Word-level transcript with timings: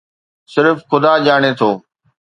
صرف 0.53 0.77
خدا 0.89 1.13
ڄاڻي 1.25 1.51
ٿو. 1.59 1.71